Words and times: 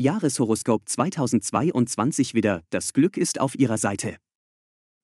Jahreshoroskop 0.00 0.88
2022 0.88 2.32
wieder, 2.32 2.62
das 2.70 2.92
Glück 2.92 3.16
ist 3.16 3.40
auf 3.40 3.58
Ihrer 3.58 3.78
Seite. 3.78 4.14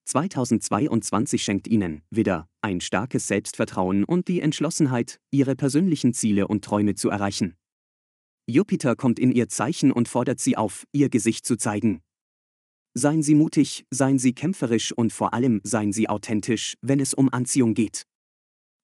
2022 0.05 1.43
schenkt 1.43 1.67
Ihnen, 1.67 2.03
wieder, 2.11 2.47
ein 2.61 2.81
starkes 2.81 3.27
Selbstvertrauen 3.27 4.05
und 4.05 4.29
die 4.29 4.41
Entschlossenheit, 4.41 5.19
Ihre 5.33 5.57
persönlichen 5.57 6.15
Ziele 6.15 6.47
und 6.47 6.65
Träume 6.65 6.95
zu 6.95 7.11
erreichen. 7.11 7.57
Jupiter 8.47 8.95
kommt 8.95 9.19
in 9.19 9.33
Ihr 9.33 9.49
Zeichen 9.49 9.91
und 9.91 10.07
fordert 10.07 10.39
Sie 10.39 10.57
auf, 10.57 10.85
Ihr 10.93 11.09
Gesicht 11.09 11.45
zu 11.45 11.57
zeigen. 11.57 12.01
Seien 12.97 13.25
Sie 13.25 13.35
mutig, 13.35 13.87
seien 13.91 14.21
Sie 14.21 14.33
kämpferisch 14.33 14.93
und 14.93 15.13
vor 15.13 15.35
allem 15.35 15.61
seien 15.65 15.93
Sie 15.93 16.09
authentisch, 16.09 16.77
wenn 16.83 17.01
es 17.01 17.15
um 17.15 17.33
Anziehung 17.33 17.75
geht. 17.75 18.07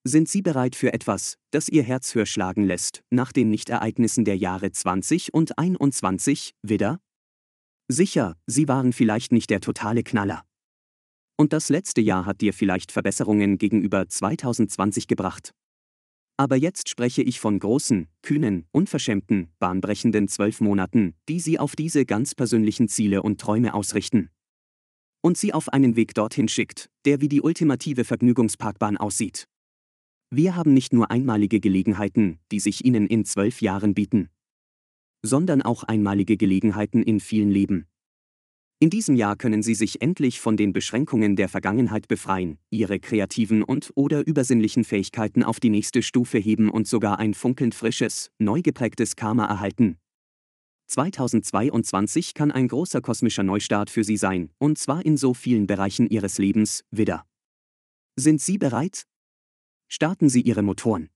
Sind 0.04 0.30
Sie 0.30 0.40
bereit 0.40 0.76
für 0.76 0.94
etwas, 0.94 1.36
das 1.50 1.68
Ihr 1.68 1.82
Herz 1.82 2.14
höher 2.14 2.24
schlagen 2.24 2.64
lässt, 2.64 3.02
nach 3.10 3.32
den 3.32 3.50
Nichtereignissen 3.50 4.24
der 4.24 4.38
Jahre 4.38 4.72
20 4.72 5.34
und 5.34 5.58
21, 5.58 6.54
Widder? 6.62 7.00
Sicher, 7.86 8.36
Sie 8.46 8.66
waren 8.66 8.94
vielleicht 8.94 9.30
nicht 9.30 9.50
der 9.50 9.60
totale 9.60 10.02
Knaller. 10.02 10.42
Und 11.36 11.52
das 11.52 11.68
letzte 11.68 12.00
Jahr 12.00 12.24
hat 12.24 12.40
dir 12.40 12.54
vielleicht 12.54 12.92
Verbesserungen 12.92 13.58
gegenüber 13.58 14.08
2020 14.08 15.06
gebracht. 15.06 15.52
Aber 16.38 16.56
jetzt 16.56 16.88
spreche 16.88 17.20
ich 17.20 17.38
von 17.38 17.58
großen, 17.58 18.08
kühnen, 18.22 18.66
unverschämten, 18.72 19.52
bahnbrechenden 19.58 20.28
zwölf 20.28 20.62
Monaten, 20.62 21.14
die 21.28 21.40
Sie 21.40 21.58
auf 21.58 21.76
diese 21.76 22.06
ganz 22.06 22.34
persönlichen 22.34 22.88
Ziele 22.88 23.22
und 23.22 23.38
Träume 23.38 23.74
ausrichten. 23.74 24.30
Und 25.20 25.36
Sie 25.36 25.52
auf 25.52 25.68
einen 25.68 25.94
Weg 25.94 26.14
dorthin 26.14 26.48
schickt, 26.48 26.88
der 27.04 27.20
wie 27.20 27.28
die 27.28 27.42
ultimative 27.42 28.04
Vergnügungsparkbahn 28.04 28.96
aussieht. 28.96 29.46
Wir 30.32 30.54
haben 30.54 30.72
nicht 30.72 30.92
nur 30.92 31.10
einmalige 31.10 31.58
Gelegenheiten, 31.58 32.38
die 32.52 32.60
sich 32.60 32.84
Ihnen 32.84 33.08
in 33.08 33.24
zwölf 33.24 33.60
Jahren 33.60 33.94
bieten, 33.94 34.28
sondern 35.22 35.60
auch 35.60 35.82
einmalige 35.82 36.36
Gelegenheiten 36.36 37.02
in 37.02 37.18
vielen 37.18 37.50
Leben. 37.50 37.88
In 38.78 38.90
diesem 38.90 39.16
Jahr 39.16 39.34
können 39.34 39.64
Sie 39.64 39.74
sich 39.74 40.00
endlich 40.00 40.40
von 40.40 40.56
den 40.56 40.72
Beschränkungen 40.72 41.34
der 41.34 41.48
Vergangenheit 41.48 42.06
befreien, 42.06 42.58
Ihre 42.70 43.00
kreativen 43.00 43.64
und 43.64 43.90
oder 43.96 44.24
übersinnlichen 44.24 44.84
Fähigkeiten 44.84 45.42
auf 45.42 45.58
die 45.58 45.68
nächste 45.68 46.00
Stufe 46.00 46.38
heben 46.38 46.70
und 46.70 46.86
sogar 46.86 47.18
ein 47.18 47.34
funkelnd 47.34 47.74
frisches, 47.74 48.30
neu 48.38 48.62
geprägtes 48.62 49.16
Karma 49.16 49.46
erhalten. 49.46 49.98
2022 50.86 52.34
kann 52.34 52.52
ein 52.52 52.68
großer 52.68 53.00
kosmischer 53.00 53.42
Neustart 53.42 53.90
für 53.90 54.04
Sie 54.04 54.16
sein, 54.16 54.50
und 54.58 54.78
zwar 54.78 55.04
in 55.04 55.16
so 55.16 55.34
vielen 55.34 55.66
Bereichen 55.66 56.08
Ihres 56.08 56.38
Lebens, 56.38 56.84
Widder. 56.92 57.26
Sind 58.16 58.40
Sie 58.40 58.58
bereit? 58.58 59.06
Starten 59.90 60.28
Sie 60.28 60.40
Ihre 60.40 60.62
Motoren. 60.62 61.10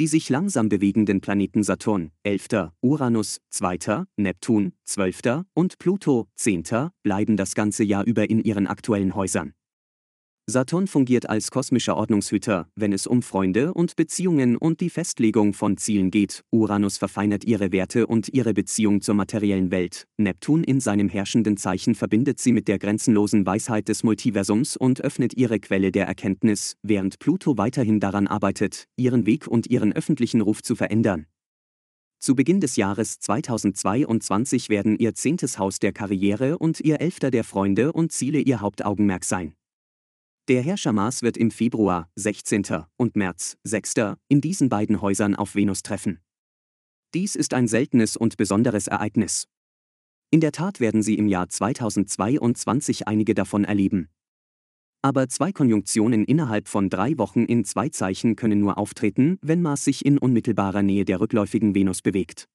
Die 0.00 0.08
sich 0.08 0.28
langsam 0.28 0.68
bewegenden 0.68 1.20
Planeten 1.20 1.62
Saturn, 1.62 2.10
11., 2.24 2.72
Uranus, 2.80 3.40
2., 3.50 4.06
Neptun, 4.16 4.72
12. 4.84 5.44
und 5.52 5.78
Pluto, 5.78 6.26
10. 6.34 6.90
bleiben 7.02 7.36
das 7.36 7.54
ganze 7.54 7.84
Jahr 7.84 8.04
über 8.04 8.28
in 8.28 8.42
ihren 8.42 8.66
aktuellen 8.66 9.14
Häusern. 9.14 9.54
Saturn 10.46 10.86
fungiert 10.86 11.30
als 11.30 11.50
kosmischer 11.50 11.96
Ordnungshüter, 11.96 12.68
wenn 12.76 12.92
es 12.92 13.06
um 13.06 13.22
Freunde 13.22 13.72
und 13.72 13.96
Beziehungen 13.96 14.56
und 14.58 14.80
die 14.80 14.90
Festlegung 14.90 15.54
von 15.54 15.78
Zielen 15.78 16.10
geht. 16.10 16.44
Uranus 16.50 16.98
verfeinert 16.98 17.44
ihre 17.44 17.72
Werte 17.72 18.06
und 18.06 18.28
ihre 18.28 18.52
Beziehung 18.52 19.00
zur 19.00 19.14
materiellen 19.14 19.70
Welt. 19.70 20.06
Neptun 20.18 20.62
in 20.62 20.80
seinem 20.80 21.08
herrschenden 21.08 21.56
Zeichen 21.56 21.94
verbindet 21.94 22.40
sie 22.40 22.52
mit 22.52 22.68
der 22.68 22.78
grenzenlosen 22.78 23.46
Weisheit 23.46 23.88
des 23.88 24.02
Multiversums 24.02 24.76
und 24.76 25.00
öffnet 25.00 25.32
ihre 25.34 25.60
Quelle 25.60 25.90
der 25.90 26.06
Erkenntnis, 26.06 26.76
während 26.82 27.18
Pluto 27.20 27.56
weiterhin 27.56 27.98
daran 27.98 28.26
arbeitet, 28.26 28.84
ihren 28.96 29.24
Weg 29.24 29.48
und 29.48 29.68
ihren 29.68 29.94
öffentlichen 29.94 30.42
Ruf 30.42 30.62
zu 30.62 30.76
verändern. 30.76 31.24
Zu 32.18 32.34
Beginn 32.34 32.60
des 32.60 32.76
Jahres 32.76 33.18
2022 33.18 34.68
werden 34.68 34.98
ihr 34.98 35.14
zehntes 35.14 35.58
Haus 35.58 35.78
der 35.78 35.92
Karriere 35.92 36.58
und 36.58 36.80
ihr 36.80 37.00
elfter 37.00 37.30
der 37.30 37.44
Freunde 37.44 37.92
und 37.92 38.12
Ziele 38.12 38.40
ihr 38.40 38.60
Hauptaugenmerk 38.60 39.24
sein. 39.24 39.54
Der 40.46 40.60
Herrscher 40.60 40.92
Mars 40.92 41.22
wird 41.22 41.38
im 41.38 41.50
Februar 41.50 42.10
16. 42.16 42.84
und 42.98 43.16
März 43.16 43.56
6. 43.64 43.94
in 44.28 44.42
diesen 44.42 44.68
beiden 44.68 45.00
Häusern 45.00 45.34
auf 45.34 45.54
Venus 45.54 45.82
treffen. 45.82 46.20
Dies 47.14 47.34
ist 47.34 47.54
ein 47.54 47.66
seltenes 47.66 48.14
und 48.14 48.36
besonderes 48.36 48.86
Ereignis. 48.86 49.48
In 50.30 50.42
der 50.42 50.52
Tat 50.52 50.80
werden 50.80 51.02
Sie 51.02 51.14
im 51.14 51.28
Jahr 51.28 51.48
2022 51.48 53.08
einige 53.08 53.32
davon 53.32 53.64
erleben. 53.64 54.10
Aber 55.00 55.30
zwei 55.30 55.50
Konjunktionen 55.50 56.26
innerhalb 56.26 56.68
von 56.68 56.90
drei 56.90 57.16
Wochen 57.16 57.46
in 57.46 57.64
zwei 57.64 57.88
Zeichen 57.88 58.36
können 58.36 58.60
nur 58.60 58.76
auftreten, 58.76 59.38
wenn 59.40 59.62
Mars 59.62 59.84
sich 59.84 60.04
in 60.04 60.18
unmittelbarer 60.18 60.82
Nähe 60.82 61.06
der 61.06 61.20
rückläufigen 61.20 61.74
Venus 61.74 62.02
bewegt. 62.02 62.50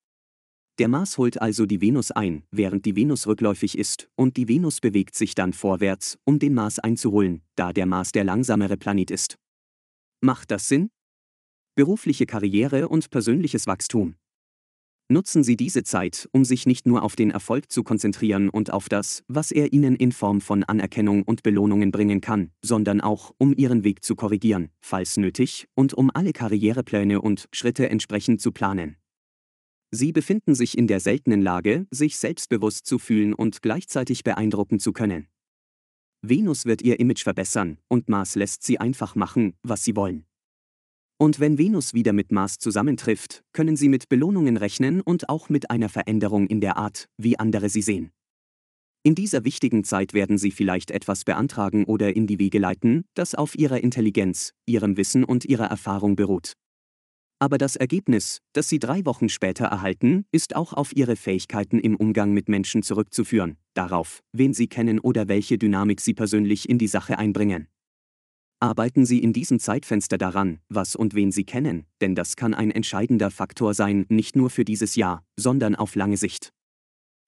Der 0.79 0.87
Mars 0.87 1.17
holt 1.17 1.41
also 1.41 1.65
die 1.65 1.81
Venus 1.81 2.09
ein, 2.09 2.43
während 2.51 2.85
die 2.85 2.95
Venus 2.95 3.27
rückläufig 3.27 3.77
ist, 3.77 4.09
und 4.15 4.37
die 4.37 4.47
Venus 4.47 4.79
bewegt 4.79 5.13
sich 5.13 5.35
dann 5.35 5.51
vorwärts, 5.51 6.17
um 6.23 6.39
den 6.39 6.53
Mars 6.53 6.79
einzuholen, 6.79 7.41
da 7.55 7.73
der 7.73 7.85
Mars 7.85 8.13
der 8.13 8.23
langsamere 8.23 8.77
Planet 8.77 9.11
ist. 9.11 9.35
Macht 10.21 10.51
das 10.51 10.69
Sinn? 10.69 10.89
Berufliche 11.75 12.25
Karriere 12.25 12.87
und 12.87 13.09
persönliches 13.09 13.67
Wachstum. 13.67 14.15
Nutzen 15.11 15.43
Sie 15.43 15.57
diese 15.57 15.83
Zeit, 15.83 16.29
um 16.31 16.45
sich 16.45 16.65
nicht 16.65 16.87
nur 16.87 17.03
auf 17.03 17.17
den 17.17 17.31
Erfolg 17.31 17.69
zu 17.69 17.83
konzentrieren 17.83 18.47
und 18.47 18.71
auf 18.71 18.87
das, 18.87 19.23
was 19.27 19.51
er 19.51 19.73
Ihnen 19.73 19.97
in 19.97 20.13
Form 20.13 20.39
von 20.39 20.63
Anerkennung 20.63 21.23
und 21.23 21.43
Belohnungen 21.43 21.91
bringen 21.91 22.21
kann, 22.21 22.51
sondern 22.63 23.01
auch, 23.01 23.33
um 23.37 23.53
Ihren 23.53 23.83
Weg 23.83 24.05
zu 24.05 24.15
korrigieren, 24.15 24.69
falls 24.79 25.17
nötig, 25.17 25.67
und 25.75 25.93
um 25.93 26.09
alle 26.13 26.31
Karrierepläne 26.31 27.21
und 27.21 27.49
Schritte 27.51 27.89
entsprechend 27.89 28.39
zu 28.39 28.53
planen. 28.53 28.95
Sie 29.91 30.11
befinden 30.11 30.53
sich 30.53 30.77
in 30.77 30.87
der 30.87 30.99
seltenen 30.99 31.41
Lage, 31.41 31.87
sich 31.91 32.17
selbstbewusst 32.17 32.85
zu 32.85 32.99
fühlen 32.99 33.33
und 33.33 33.61
gleichzeitig 33.61 34.23
beeindrucken 34.23 34.79
zu 34.79 34.93
können. 34.93 35.27
Venus 36.21 36.65
wird 36.65 36.81
ihr 36.81 36.99
Image 36.99 37.23
verbessern, 37.23 37.77
und 37.87 38.09
Mars 38.09 38.35
lässt 38.35 38.63
sie 38.63 38.79
einfach 38.79 39.15
machen, 39.15 39.53
was 39.63 39.83
sie 39.83 39.95
wollen. 39.95 40.25
Und 41.17 41.39
wenn 41.39 41.57
Venus 41.57 41.93
wieder 41.93 42.13
mit 42.13 42.31
Mars 42.31 42.59
zusammentrifft, 42.59 43.43
können 43.51 43.75
sie 43.75 43.89
mit 43.89 44.09
Belohnungen 44.09 44.57
rechnen 44.57 45.01
und 45.01 45.27
auch 45.27 45.49
mit 45.49 45.69
einer 45.69 45.89
Veränderung 45.89 46.47
in 46.47 46.61
der 46.61 46.77
Art, 46.77 47.09
wie 47.17 47.39
andere 47.39 47.69
sie 47.69 47.81
sehen. 47.81 48.11
In 49.03 49.15
dieser 49.15 49.43
wichtigen 49.45 49.83
Zeit 49.83 50.13
werden 50.13 50.37
sie 50.37 50.51
vielleicht 50.51 50.91
etwas 50.91 51.23
beantragen 51.23 51.85
oder 51.85 52.15
in 52.15 52.27
die 52.27 52.37
Wege 52.37 52.59
leiten, 52.59 53.05
das 53.15 53.33
auf 53.33 53.57
ihrer 53.57 53.81
Intelligenz, 53.81 54.53
ihrem 54.65 54.97
Wissen 54.97 55.23
und 55.23 55.45
ihrer 55.45 55.65
Erfahrung 55.65 56.15
beruht. 56.15 56.53
Aber 57.41 57.57
das 57.57 57.77
Ergebnis, 57.77 58.41
das 58.51 58.67
Sie 58.67 58.79
drei 58.79 59.05
Wochen 59.05 59.29
später 59.29 59.65
erhalten, 59.65 60.25
ist 60.33 60.57
auch 60.57 60.73
auf 60.73 60.93
Ihre 60.93 61.15
Fähigkeiten 61.15 61.79
im 61.79 61.95
Umgang 61.95 62.33
mit 62.33 62.49
Menschen 62.49 62.83
zurückzuführen, 62.83 63.55
darauf, 63.73 64.21
wen 64.33 64.53
Sie 64.53 64.67
kennen 64.67 64.99
oder 64.99 65.29
welche 65.29 65.57
Dynamik 65.57 66.01
Sie 66.01 66.13
persönlich 66.13 66.67
in 66.67 66.77
die 66.77 66.87
Sache 66.87 67.17
einbringen. 67.17 67.69
Arbeiten 68.59 69.05
Sie 69.05 69.19
in 69.19 69.31
diesem 69.31 69.59
Zeitfenster 69.59 70.17
daran, 70.17 70.59
was 70.67 70.97
und 70.97 71.13
wen 71.13 71.31
Sie 71.31 71.45
kennen, 71.45 71.85
denn 72.01 72.13
das 72.13 72.35
kann 72.35 72.53
ein 72.53 72.71
entscheidender 72.71 73.31
Faktor 73.31 73.73
sein, 73.73 74.05
nicht 74.09 74.35
nur 74.35 74.49
für 74.49 74.65
dieses 74.65 74.95
Jahr, 74.95 75.23
sondern 75.37 75.75
auf 75.75 75.95
lange 75.95 76.17
Sicht. 76.17 76.51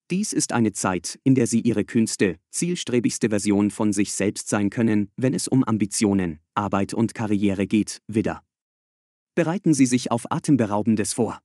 Dies 0.09 0.33
ist 0.33 0.51
eine 0.51 0.73
Zeit, 0.73 1.19
in 1.23 1.35
der 1.35 1.47
Sie 1.47 1.61
Ihre 1.61 1.85
kühnste, 1.85 2.35
zielstrebigste 2.49 3.29
Version 3.29 3.72
von 3.72 3.93
sich 3.93 4.11
selbst 4.11 4.49
sein 4.49 4.69
können, 4.69 5.09
wenn 5.16 5.33
es 5.33 5.47
um 5.47 5.63
Ambitionen, 5.63 6.39
Arbeit 6.53 6.93
und 6.93 7.13
Karriere 7.13 7.66
geht, 7.66 8.01
wieder. 8.07 8.43
Bereiten 9.34 9.74
Sie 9.74 9.86
sich 9.86 10.12
auf 10.12 10.30
Atemberaubendes 10.30 11.14
vor. 11.14 11.40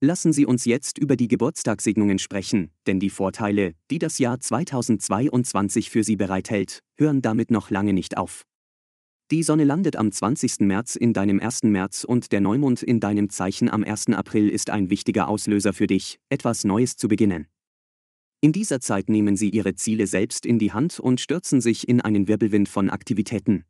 Lassen 0.00 0.32
Sie 0.32 0.44
uns 0.44 0.64
jetzt 0.64 0.98
über 0.98 1.14
die 1.14 1.28
Geburtstagssegnungen 1.28 2.18
sprechen, 2.18 2.72
denn 2.88 2.98
die 2.98 3.10
Vorteile, 3.10 3.74
die 3.90 4.00
das 4.00 4.18
Jahr 4.18 4.40
2022 4.40 5.90
für 5.90 6.02
Sie 6.02 6.16
bereithält, 6.16 6.80
hören 6.96 7.22
damit 7.22 7.52
noch 7.52 7.70
lange 7.70 7.92
nicht 7.92 8.16
auf. 8.16 8.42
Die 9.30 9.44
Sonne 9.44 9.62
landet 9.62 9.94
am 9.94 10.10
20. 10.10 10.60
März 10.60 10.96
in 10.96 11.12
deinem 11.12 11.38
1. 11.38 11.64
März 11.64 12.02
und 12.02 12.32
der 12.32 12.40
Neumond 12.40 12.82
in 12.82 12.98
deinem 12.98 13.30
Zeichen 13.30 13.68
am 13.68 13.84
1. 13.84 14.08
April 14.08 14.48
ist 14.48 14.70
ein 14.70 14.90
wichtiger 14.90 15.28
Auslöser 15.28 15.72
für 15.72 15.86
dich, 15.86 16.18
etwas 16.30 16.64
Neues 16.64 16.96
zu 16.96 17.06
beginnen. 17.06 17.46
In 18.40 18.52
dieser 18.52 18.80
Zeit 18.80 19.08
nehmen 19.08 19.36
Sie 19.36 19.50
Ihre 19.50 19.74
Ziele 19.76 20.08
selbst 20.08 20.46
in 20.46 20.58
die 20.58 20.72
Hand 20.72 20.98
und 20.98 21.20
stürzen 21.20 21.60
sich 21.60 21.86
in 21.88 22.00
einen 22.00 22.26
Wirbelwind 22.26 22.68
von 22.68 22.90
Aktivitäten. 22.90 23.64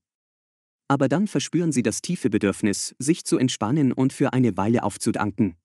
Aber 0.88 1.08
dann 1.08 1.26
verspüren 1.26 1.70
sie 1.70 1.82
das 1.82 2.00
tiefe 2.00 2.31
Bedürfnis, 2.31 2.94
sich 2.99 3.25
zu 3.25 3.38
entspannen 3.38 3.93
und 3.93 4.12
für 4.12 4.32
eine 4.32 4.56
Weile 4.56 4.82
aufzudanken. 4.82 5.56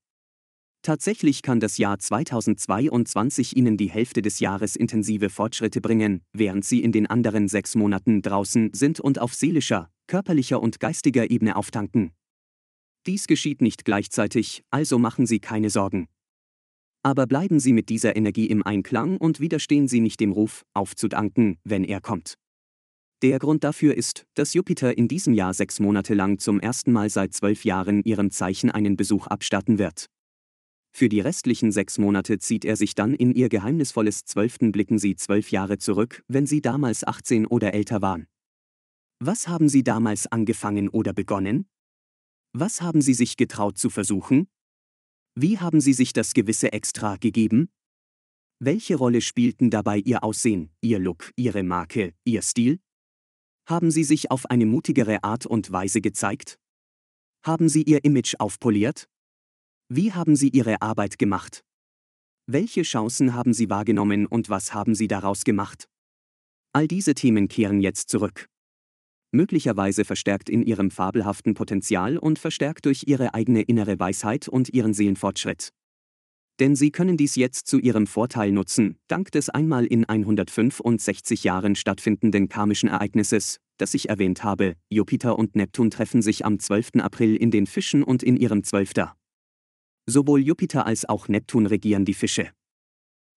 Tatsächlich 0.81 1.42
kann 1.42 1.62
das 1.62 1.78
Jahr 1.78 1.98
2022 1.98 3.56
Ihnen 3.56 3.78
die 3.78 3.90
Hälfte 3.90 4.22
des 4.22 4.42
Jahres 4.42 4.75
intensive 4.75 5.30
Fortschritte 5.30 5.80
bringen, 5.80 6.25
während 6.34 6.66
Sie 6.66 6.84
in 6.84 6.92
den 6.92 7.08
anderen 7.08 7.48
sechs 7.48 7.75
Monaten 7.75 8.22
draußen 8.22 8.72
sind 8.74 9.00
und 9.00 9.18
auf 9.18 9.34
seelischer, 9.34 9.90
körperlicher 10.08 10.62
und 10.62 10.81
geistiger 10.81 11.31
Ebene 11.31 11.56
auftanken. 11.56 12.12
Dies 13.06 13.28
geschieht 13.28 13.62
nicht 13.62 13.86
gleichzeitig, 13.86 14.66
also 14.72 15.00
machen 15.00 15.25
Sie 15.25 15.40
keine 15.40 15.70
Sorgen. 15.70 16.10
Aber 17.02 17.28
bleiben 17.28 17.62
Sie 17.62 17.72
mit 17.72 17.88
dieser 17.88 18.18
Energie 18.18 18.48
im 18.48 18.62
Einklang 18.62 19.16
und 19.16 19.40
widerstehen 19.40 19.88
Sie 19.88 20.02
nicht 20.02 20.20
dem 20.20 20.34
Ruf, 20.34 20.66
aufzudanken, 20.74 21.60
wenn 21.64 21.86
er 21.86 22.02
kommt. 22.02 22.36
Der 23.24 23.40
Grund 23.40 23.64
dafür 23.64 23.96
ist, 23.96 24.25
dass 24.34 24.54
Jupiter 24.54 24.98
in 24.98 25.08
diesem 25.08 25.34
Jahr 25.34 25.54
sechs 25.54 25.80
Monate 25.80 26.14
lang 26.14 26.40
zum 26.40 26.60
ersten 26.60 26.92
Mal 26.92 27.10
seit 27.10 27.34
zwölf 27.34 27.64
Jahren 27.64 28.04
ihrem 28.04 28.31
Zeichen 28.31 28.70
einen 28.70 28.98
Besuch 28.98 29.28
abstatten 29.28 29.80
wird. 29.80 30.08
Für 30.92 31.08
die 31.08 31.22
restlichen 31.22 31.72
sechs 31.72 31.98
Monate 31.98 32.38
zieht 32.40 32.66
er 32.66 32.75
sich 32.75 32.96
dann 32.96 33.14
in 33.14 33.34
ihr 33.34 33.48
geheimnisvolles 33.48 34.25
Zwölften 34.25 34.74
blicken 34.74 35.00
Sie 35.00 35.16
zwölf 35.16 35.52
Jahre 35.52 35.78
zurück, 35.78 36.22
wenn 36.28 36.46
Sie 36.46 36.62
damals 36.62 37.08
18 37.08 37.48
oder 37.48 37.74
älter 37.74 38.02
waren. 38.02 38.28
Was 39.20 39.48
haben 39.48 39.70
Sie 39.70 39.84
damals 39.84 40.30
angefangen 40.30 40.90
oder 40.90 41.14
begonnen? 41.14 41.70
Was 42.52 42.81
haben 42.81 43.00
Sie 43.00 43.14
sich 43.14 43.38
getraut 43.38 43.78
zu 43.78 43.90
versuchen? 43.90 44.50
Wie 45.34 45.60
haben 45.60 45.80
Sie 45.80 45.94
sich 45.94 46.12
das 46.12 46.34
gewisse 46.34 46.74
Extra 46.74 47.16
gegeben? 47.16 47.70
Welche 48.60 48.96
Rolle 48.96 49.22
spielten 49.22 49.70
dabei 49.70 50.00
Ihr 50.00 50.25
Aussehen, 50.25 50.72
Ihr 50.81 51.00
Look, 51.00 51.31
Ihre 51.38 51.64
Marke, 51.64 52.14
Ihr 52.25 52.42
Stil? 52.42 52.81
Haben 53.65 53.92
Sie 53.92 54.04
sich 54.04 54.31
auf 54.31 54.45
eine 54.50 54.65
mutigere 54.65 55.24
Art 55.24 55.45
und 55.45 55.71
Weise 55.71 56.01
gezeigt? 56.01 56.60
Haben 57.45 57.69
Sie 57.69 57.83
Ihr 57.83 58.04
Image 58.04 58.36
aufpoliert? 58.39 59.07
Wie 59.89 60.13
haben 60.13 60.36
Sie 60.36 60.50
Ihre 60.50 60.81
Arbeit 60.81 61.18
gemacht? 61.18 61.63
Welche 62.45 62.81
Chancen 62.81 63.33
haben 63.33 63.54
Sie 63.54 63.69
wahrgenommen 63.69 64.25
und 64.25 64.50
was 64.50 64.74
haben 64.74 64.95
Sie 64.95 65.07
daraus 65.07 65.44
gemacht? 65.44 65.88
All 66.74 66.88
diese 66.88 67.13
Themen 67.13 67.48
kehren 67.48 67.80
jetzt 67.80 68.10
zurück 68.10 68.50
möglicherweise 69.33 70.06
verstärkt 70.06 70.50
in 70.50 70.63
ihrem 70.63 70.92
fabelhaften 70.92 71.56
Potenzial 71.56 72.18
und 72.18 72.39
verstärkt 72.39 72.86
durch 72.86 73.04
ihre 73.07 73.33
eigene 73.33 73.63
innere 73.63 74.00
Weisheit 74.00 74.48
und 74.48 74.69
ihren 74.69 74.94
Seelenfortschritt. 74.94 75.74
Denn 76.63 76.77
sie 76.77 76.92
können 76.92 77.18
dies 77.18 77.36
jetzt 77.36 77.68
zu 77.68 77.77
ihrem 77.77 78.07
Vorteil 78.07 78.54
nutzen, 78.54 78.95
dank 79.10 79.33
des 79.33 79.50
einmal 79.50 79.86
in 79.86 80.06
165 80.06 81.44
Jahren 81.44 81.75
stattfindenden 81.75 82.48
karmischen 82.48 82.88
Ereignisses, 82.88 83.60
das 83.75 83.94
ich 83.94 84.07
erwähnt 84.07 84.45
habe, 84.45 84.77
Jupiter 84.89 85.38
und 85.38 85.57
Neptun 85.57 85.92
treffen 85.92 86.21
sich 86.21 86.45
am 86.45 86.60
12. 86.60 87.01
April 87.01 87.36
in 87.36 87.51
den 87.51 87.68
Fischen 87.68 88.01
und 88.01 88.24
in 88.24 88.38
ihrem 88.38 88.63
Zwölfter. 88.63 89.13
Sowohl 90.06 90.39
Jupiter 90.39 90.86
als 90.86 91.04
auch 91.04 91.27
Neptun 91.27 91.65
regieren 91.65 92.06
die 92.06 92.13
Fische. 92.13 92.50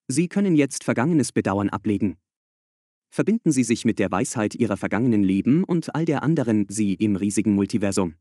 Sie 0.07 0.29
können 0.29 0.55
jetzt 0.55 0.85
vergangenes 0.85 1.33
Bedauern 1.33 1.67
ablegen, 1.67 2.15
verbinden 3.09 3.51
sie 3.51 3.65
sich 3.65 3.83
mit 3.83 3.99
der 3.99 4.09
Weisheit 4.09 4.55
ihrer 4.55 4.77
vergangenen 4.77 5.23
Leben 5.23 5.65
und 5.65 5.93
all 5.93 6.05
der 6.05 6.23
anderen 6.23 6.65
sie 6.69 6.93
im 6.93 7.17
riesigen 7.17 7.55
Multiversum. 7.55 8.15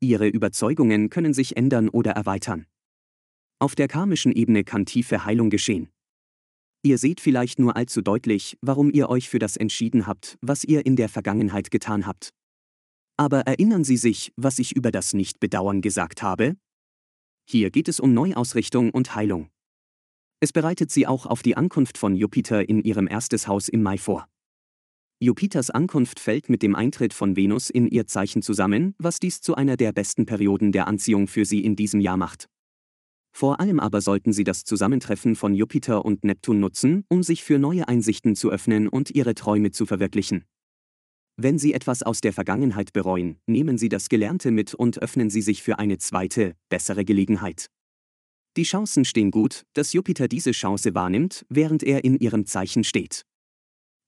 Ihre 0.00 0.26
Überzeugungen 0.26 1.08
können 1.08 1.34
sich 1.34 1.56
ändern 1.56 1.88
oder 1.88 2.10
erweitern. 2.10 2.66
Auf 3.60 3.74
der 3.74 3.88
karmischen 3.88 4.32
Ebene 4.32 4.62
kann 4.62 4.86
tiefe 4.86 5.24
Heilung 5.24 5.50
geschehen. 5.50 5.88
Ihr 6.84 6.96
seht 6.96 7.20
vielleicht 7.20 7.58
nur 7.58 7.76
allzu 7.76 8.02
deutlich, 8.02 8.56
warum 8.60 8.92
ihr 8.92 9.08
euch 9.08 9.28
für 9.28 9.40
das 9.40 9.56
entschieden 9.56 10.06
habt, 10.06 10.38
was 10.40 10.62
ihr 10.62 10.86
in 10.86 10.94
der 10.94 11.08
Vergangenheit 11.08 11.72
getan 11.72 12.06
habt. 12.06 12.30
Aber 13.16 13.40
erinnern 13.40 13.82
Sie 13.82 13.96
sich, 13.96 14.32
was 14.36 14.60
ich 14.60 14.76
über 14.76 14.92
das 14.92 15.12
Nicht-Bedauern 15.12 15.82
gesagt 15.82 16.22
habe? 16.22 16.56
Hier 17.50 17.70
geht 17.70 17.88
es 17.88 17.98
um 17.98 18.14
Neuausrichtung 18.14 18.90
und 18.90 19.16
Heilung. 19.16 19.48
Es 20.38 20.52
bereitet 20.52 20.92
sie 20.92 21.08
auch 21.08 21.26
auf 21.26 21.42
die 21.42 21.56
Ankunft 21.56 21.98
von 21.98 22.14
Jupiter 22.14 22.68
in 22.68 22.80
ihrem 22.84 23.08
erstes 23.08 23.48
Haus 23.48 23.68
im 23.68 23.82
Mai 23.82 23.98
vor. 23.98 24.28
Jupiters 25.20 25.70
Ankunft 25.70 26.20
fällt 26.20 26.48
mit 26.48 26.62
dem 26.62 26.76
Eintritt 26.76 27.12
von 27.12 27.34
Venus 27.34 27.70
in 27.70 27.88
ihr 27.88 28.06
Zeichen 28.06 28.40
zusammen, 28.40 28.94
was 28.98 29.18
dies 29.18 29.40
zu 29.40 29.56
einer 29.56 29.76
der 29.76 29.92
besten 29.92 30.26
Perioden 30.26 30.70
der 30.70 30.86
Anziehung 30.86 31.26
für 31.26 31.44
sie 31.44 31.64
in 31.64 31.74
diesem 31.74 31.98
Jahr 31.98 32.16
macht. 32.16 32.48
Vor 33.38 33.60
allem 33.60 33.78
aber 33.78 34.00
sollten 34.00 34.32
Sie 34.32 34.42
das 34.42 34.64
Zusammentreffen 34.64 35.36
von 35.36 35.54
Jupiter 35.54 36.04
und 36.04 36.24
Neptun 36.24 36.58
nutzen, 36.58 37.04
um 37.08 37.22
sich 37.22 37.44
für 37.44 37.60
neue 37.60 37.86
Einsichten 37.86 38.34
zu 38.34 38.50
öffnen 38.50 38.88
und 38.88 39.12
Ihre 39.12 39.36
Träume 39.36 39.70
zu 39.70 39.86
verwirklichen. 39.86 40.44
Wenn 41.36 41.56
Sie 41.56 41.72
etwas 41.72 42.02
aus 42.02 42.20
der 42.20 42.32
Vergangenheit 42.32 42.92
bereuen, 42.92 43.38
nehmen 43.46 43.78
Sie 43.78 43.88
das 43.88 44.08
Gelernte 44.08 44.50
mit 44.50 44.74
und 44.74 45.00
öffnen 45.00 45.30
Sie 45.30 45.40
sich 45.40 45.62
für 45.62 45.78
eine 45.78 45.98
zweite, 45.98 46.56
bessere 46.68 47.04
Gelegenheit. 47.04 47.68
Die 48.56 48.64
Chancen 48.64 49.04
stehen 49.04 49.30
gut, 49.30 49.62
dass 49.72 49.92
Jupiter 49.92 50.26
diese 50.26 50.50
Chance 50.50 50.96
wahrnimmt, 50.96 51.46
während 51.48 51.84
er 51.84 52.02
in 52.02 52.18
ihrem 52.18 52.44
Zeichen 52.44 52.82
steht. 52.82 53.22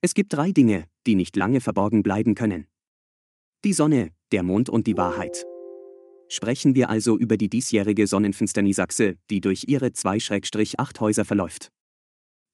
Es 0.01 0.15
gibt 0.15 0.33
drei 0.33 0.51
Dinge, 0.51 0.87
die 1.07 1.15
nicht 1.15 1.37
lange 1.37 1.61
verborgen 1.61 2.03
bleiben 2.03 2.35
können. 2.35 2.67
Die 3.65 3.75
Sonne, 3.75 4.11
der 4.33 4.43
Mond 4.43 4.69
und 4.69 4.89
die 4.89 4.97
Wahrheit. 4.97 5.47
Sprechen 6.33 6.77
wir 6.77 6.89
also 6.91 7.19
über 7.19 7.37
die 7.37 7.49
diesjährige 7.49 8.07
Sonnenfinsternisachse, 8.07 9.17
die 9.31 9.41
durch 9.41 9.65
ihre 9.67 9.87
2-8 9.89 11.01
Häuser 11.01 11.25
verläuft. 11.25 11.73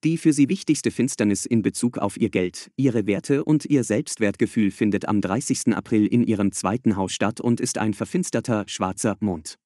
Die 0.03 0.17
für 0.17 0.33
sie 0.33 0.49
wichtigste 0.49 0.89
Finsternis 0.89 1.45
in 1.45 1.61
Bezug 1.61 1.99
auf 1.99 2.17
ihr 2.17 2.29
Geld, 2.29 2.71
ihre 2.75 3.05
Werte 3.05 3.43
und 3.43 3.65
ihr 3.65 3.83
Selbstwertgefühl 3.83 4.71
findet 4.71 5.07
am 5.07 5.21
30. 5.21 5.75
April 5.75 6.07
in 6.07 6.23
ihrem 6.23 6.51
zweiten 6.51 6.95
Haus 6.95 7.13
statt 7.13 7.39
und 7.39 7.59
ist 7.59 7.77
ein 7.77 7.93
verfinsterter, 7.93 8.65
schwarzer 8.67 9.15
Mond. 9.19 9.57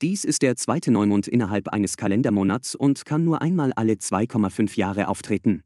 Dies 0.00 0.24
ist 0.24 0.42
der 0.42 0.54
zweite 0.56 0.92
Neumond 0.92 1.26
innerhalb 1.26 1.68
eines 1.68 1.96
Kalendermonats 1.96 2.74
und 2.74 3.04
kann 3.04 3.24
nur 3.24 3.42
einmal 3.42 3.72
alle 3.72 3.94
2,5 3.94 4.76
Jahre 4.76 5.08
auftreten. 5.08 5.62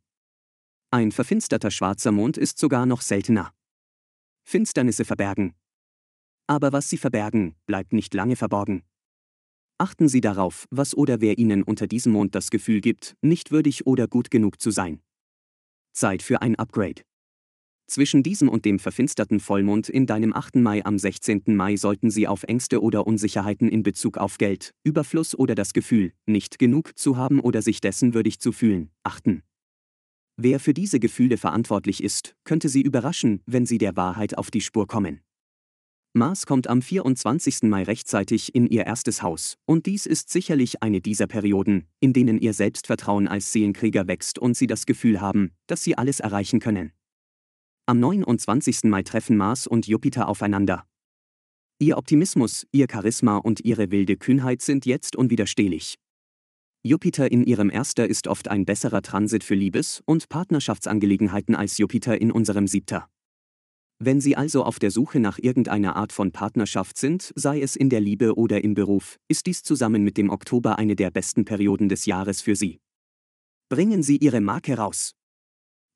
Ein 0.91 1.13
verfinsterter 1.13 1.71
schwarzer 1.71 2.13
Mond 2.13 2.39
ist 2.39 2.59
sogar 2.59 2.87
noch 2.87 3.03
seltener. 3.03 3.53
Finsternisse 4.45 5.05
verbergen. 5.05 5.55
Aber 6.49 6.73
was 6.73 6.91
sie 6.91 6.97
verbergen, 6.97 7.55
bleibt 7.67 7.93
nicht 7.93 8.15
lange 8.15 8.35
verborgen. 8.35 8.83
Achten 9.81 10.09
Sie 10.09 10.21
darauf, 10.21 10.67
was 10.71 10.97
oder 10.97 11.21
wer 11.21 11.39
Ihnen 11.39 11.63
unter 11.63 11.87
diesem 11.87 12.13
Mond 12.13 12.35
das 12.35 12.51
Gefühl 12.51 12.81
gibt, 12.81 13.15
nicht 13.23 13.53
würdig 13.53 13.87
oder 13.87 14.09
gut 14.09 14.29
genug 14.29 14.61
zu 14.61 14.73
sein. 14.73 15.01
Zeit 15.93 16.21
für 16.21 16.43
ein 16.43 16.57
Upgrade. 16.57 17.03
Zwischen 17.87 18.25
diesem 18.25 18.49
und 18.49 18.65
dem 18.65 18.81
verfinsterten 18.81 19.39
Vollmond 19.39 19.89
in 19.89 20.07
deinem 20.07 20.35
8. 20.35 20.57
Mai 20.57 20.85
am 20.85 20.99
16. 20.99 21.43
Mai 21.47 21.77
sollten 21.77 22.11
Sie 22.11 22.27
auf 22.27 22.43
Ängste 22.43 22.83
oder 22.83 23.07
Unsicherheiten 23.07 23.69
in 23.69 23.85
Bezug 23.85 24.19
auf 24.19 24.37
Geld, 24.37 24.75
Überfluss 24.83 25.39
oder 25.39 25.55
das 25.55 25.73
Gefühl, 25.73 26.13
nicht 26.27 26.59
genug 26.59 26.99
zu 26.99 27.17
haben 27.17 27.39
oder 27.39 27.63
sich 27.63 27.81
dessen 27.81 28.15
würdig 28.15 28.41
zu 28.41 28.51
fühlen, 28.51 28.91
achten. 29.05 29.43
Wer 30.37 30.59
für 30.61 30.75
diese 30.75 30.99
Gefühle 30.99 31.37
verantwortlich 31.37 32.03
ist, 32.03 32.35
könnte 32.45 32.69
Sie 32.69 32.83
überraschen, 32.83 33.43
wenn 33.47 33.65
Sie 33.65 33.79
der 33.79 33.97
Wahrheit 33.97 34.37
auf 34.37 34.51
die 34.51 34.61
Spur 34.61 34.87
kommen. 34.87 35.21
Mars 36.19 36.47
kommt 36.47 36.67
am 36.67 36.83
24. 36.83 37.63
Mai 37.63 37.85
rechtzeitig 37.85 38.53
in 38.55 38.67
Ihr 38.67 38.85
erstes 38.87 39.23
Haus, 39.23 39.57
und 39.67 39.87
dies 39.87 40.05
ist 40.05 40.31
sicherlich 40.31 40.83
eine 40.83 41.01
dieser 41.01 41.29
Perioden, 41.29 41.87
in 42.01 42.13
denen 42.13 42.39
Ihr 42.39 42.55
Selbstvertrauen 42.55 43.29
als 43.29 43.53
Seelenkrieger 43.53 44.09
wächst 44.09 44.39
und 44.41 44.57
Sie 44.57 44.67
das 44.67 44.85
Gefühl 44.85 45.21
haben, 45.21 45.53
dass 45.69 45.85
Sie 45.85 45.97
alles 45.97 46.19
erreichen 46.19 46.59
können. 46.59 46.93
Am 47.87 48.01
29. 48.01 48.85
Mai 48.85 49.05
treffen 49.05 49.37
Mars 49.37 49.69
und 49.69 49.87
Jupiter 49.87 50.29
aufeinander. 50.29 50.85
Ihr 51.79 51.97
Optimismus, 51.97 52.67
ihr 52.73 52.89
Charisma 52.91 53.37
und 53.37 53.61
ihre 53.61 53.93
wilde 53.93 54.17
Kühnheit 54.17 54.61
sind 54.61 54.87
jetzt 54.87 55.15
unwiderstehlich. 55.15 56.01
Jupiter 56.83 57.31
in 57.31 57.45
ihrem 57.45 57.71
Erster 57.71 58.09
ist 58.09 58.27
oft 58.27 58.49
ein 58.49 58.65
besserer 58.65 59.03
Transit 59.03 59.45
für 59.45 59.55
Liebes- 59.55 60.03
und 60.05 60.29
Partnerschaftsangelegenheiten 60.29 61.55
als 61.55 61.79
Jupiter 61.79 62.21
in 62.21 62.33
unserem 62.33 62.67
Siebter. 62.67 63.09
Wenn 64.01 64.21
Sie 64.21 64.37
also 64.37 64.63
auf 64.63 64.79
der 64.79 64.93
Suche 64.93 65.19
nach 65.19 65.39
irgendeiner 65.41 65.97
Art 65.97 66.13
von 66.13 66.31
Partnerschaft 66.31 66.97
sind, 66.99 67.33
sei 67.35 67.61
es 67.61 67.75
in 67.75 67.91
der 67.91 68.01
Liebe 68.01 68.37
oder 68.37 68.63
im 68.63 68.75
Beruf, 68.75 69.19
ist 69.27 69.47
dies 69.47 69.65
zusammen 69.65 70.05
mit 70.05 70.17
dem 70.17 70.31
Oktober 70.31 70.79
eine 70.79 70.95
der 70.95 71.11
besten 71.11 71.45
Perioden 71.45 71.89
des 71.89 72.07
Jahres 72.07 72.41
für 72.41 72.55
Sie. 72.55 72.79
Bringen 73.69 74.05
Sie 74.05 74.17
Ihre 74.19 74.41
Marke 74.41 74.77
raus. 74.77 75.15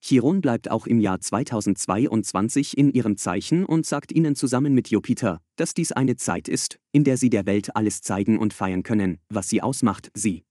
Chiron 0.04 0.40
bleibt 0.40 0.68
auch 0.68 0.88
im 0.88 0.98
Jahr 0.98 1.20
2022 1.20 2.76
in 2.76 2.90
ihrem 2.92 3.16
Zeichen 3.16 3.64
und 3.64 3.86
sagt 3.86 4.10
ihnen 4.10 4.34
zusammen 4.34 4.74
mit 4.74 4.88
Jupiter, 4.88 5.40
dass 5.54 5.74
dies 5.74 5.92
eine 5.92 6.16
Zeit 6.16 6.48
ist, 6.48 6.80
in 6.90 7.04
der 7.04 7.16
sie 7.16 7.30
der 7.30 7.46
Welt 7.46 7.76
alles 7.76 8.02
zeigen 8.02 8.36
und 8.36 8.52
feiern 8.52 8.82
können, 8.82 9.18
was 9.28 9.48
sie 9.48 9.62
ausmacht, 9.62 10.10
sie. 10.12 10.42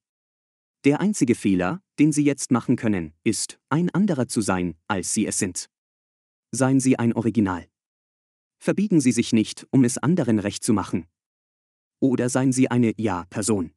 Der 0.86 1.02
einzige 1.02 1.36
Fehler, 1.36 1.82
den 2.00 2.14
sie 2.14 2.24
jetzt 2.24 2.52
machen 2.52 2.78
können, 2.78 3.12
ist, 3.26 3.60
ein 3.70 3.90
anderer 3.90 4.30
zu 4.30 4.40
sein, 4.40 4.76
als 4.88 5.14
sie 5.14 5.28
es 5.28 5.38
sind. 5.38 5.71
Seien 6.52 6.80
Sie 6.80 7.00
ein 7.00 7.14
Original. 7.14 7.66
Verbiegen 8.60 9.00
Sie 9.00 9.12
sich 9.12 9.32
nicht, 9.32 9.66
um 9.72 9.84
es 9.84 9.98
anderen 9.98 10.38
recht 10.38 10.64
zu 10.64 10.74
machen. 10.74 11.06
Oder 12.00 12.30
seien 12.30 12.52
Sie 12.52 12.70
eine 12.70 12.94
Ja-Person. 12.98 13.72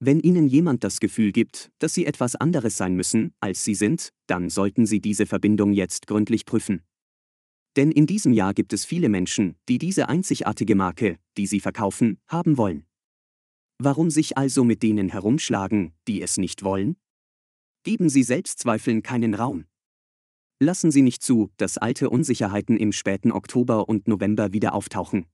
Wenn 0.00 0.20
Ihnen 0.20 0.48
jemand 0.48 0.84
das 0.84 1.00
Gefühl 1.00 1.32
gibt, 1.32 1.70
dass 1.78 1.94
Sie 1.94 2.04
etwas 2.04 2.34
anderes 2.36 2.76
sein 2.76 2.94
müssen, 2.94 3.34
als 3.40 3.64
Sie 3.64 3.74
sind, 3.74 4.10
dann 4.26 4.50
sollten 4.50 4.84
Sie 4.84 5.00
diese 5.00 5.26
Verbindung 5.26 5.72
jetzt 5.72 6.06
gründlich 6.06 6.44
prüfen. 6.44 6.82
Denn 7.76 7.92
in 7.92 8.06
diesem 8.06 8.32
Jahr 8.32 8.54
gibt 8.54 8.72
es 8.72 8.84
viele 8.84 9.08
Menschen, 9.08 9.54
die 9.68 9.78
diese 9.78 10.08
einzigartige 10.08 10.74
Marke, 10.74 11.18
die 11.36 11.46
sie 11.46 11.60
verkaufen, 11.60 12.18
haben 12.26 12.56
wollen. 12.56 12.86
Warum 13.78 14.10
sich 14.10 14.38
also 14.38 14.64
mit 14.64 14.82
denen 14.82 15.10
herumschlagen, 15.10 15.92
die 16.08 16.22
es 16.22 16.38
nicht 16.38 16.64
wollen? 16.64 16.96
Geben 17.84 18.08
Sie 18.08 18.22
Selbstzweifeln 18.22 19.02
keinen 19.02 19.34
Raum. 19.34 19.66
Lassen 20.58 20.90
Sie 20.90 21.02
nicht 21.02 21.22
zu, 21.22 21.50
dass 21.58 21.76
alte 21.76 22.08
Unsicherheiten 22.08 22.78
im 22.78 22.92
späten 22.92 23.30
Oktober 23.30 23.90
und 23.90 24.08
November 24.08 24.54
wieder 24.54 24.74
auftauchen. 24.74 25.26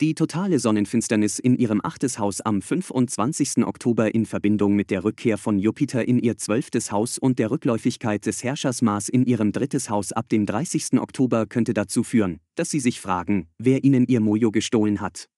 Die 0.00 0.16
totale 0.16 0.58
Sonnenfinsternis 0.58 1.38
in 1.38 1.54
ihrem 1.54 1.80
achtes 1.84 2.18
Haus 2.18 2.40
am 2.40 2.60
25. 2.60 3.64
Oktober 3.64 4.12
in 4.12 4.26
Verbindung 4.26 4.74
mit 4.74 4.90
der 4.90 5.04
Rückkehr 5.04 5.38
von 5.38 5.60
Jupiter 5.60 6.08
in 6.08 6.18
ihr 6.18 6.36
zwölftes 6.36 6.90
Haus 6.90 7.16
und 7.16 7.38
der 7.38 7.52
Rückläufigkeit 7.52 8.26
des 8.26 8.42
Herrschers 8.42 8.82
Mars 8.82 9.08
in 9.08 9.24
ihrem 9.24 9.52
drittes 9.52 9.88
Haus 9.88 10.10
ab 10.10 10.28
dem 10.28 10.46
30. 10.46 10.94
Oktober 10.98 11.46
könnte 11.46 11.72
dazu 11.72 12.02
führen, 12.02 12.40
dass 12.56 12.70
sie 12.70 12.80
sich 12.80 13.00
fragen, 13.00 13.46
wer 13.58 13.84
ihnen 13.84 14.04
ihr 14.04 14.18
Mojo 14.18 14.50
gestohlen 14.50 15.00
hat. 15.00 15.28